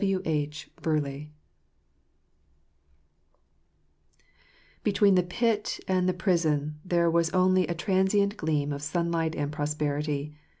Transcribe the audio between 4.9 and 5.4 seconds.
the